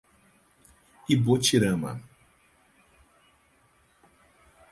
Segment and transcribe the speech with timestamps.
[1.13, 1.91] Ibotirama